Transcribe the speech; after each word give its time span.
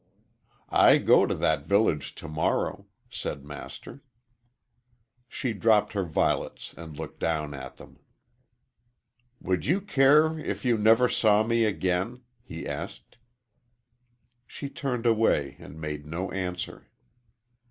"I 0.73 0.97
go 0.97 1.27
to 1.27 1.35
that 1.35 1.67
village 1.67 2.15
to 2.15 2.27
morrow," 2.27 2.87
said 3.11 3.45
Master. 3.45 4.01
She 5.29 5.53
dropped 5.53 5.93
her 5.93 6.03
violets 6.05 6.73
and 6.75 6.97
looked 6.97 7.19
down 7.19 7.53
at 7.53 7.77
them. 7.77 7.99
"Would 9.41 9.67
you 9.67 9.79
care 9.79 10.39
if 10.39 10.65
you 10.65 10.75
never 10.75 11.07
saw 11.07 11.43
me 11.43 11.65
again?" 11.65 12.23
he 12.41 12.67
asked. 12.67 13.19
She 14.47 14.71
turned 14.71 15.05
away 15.05 15.55
and 15.59 15.79
made 15.79 16.07
no 16.07 16.31
answer. 16.31 16.87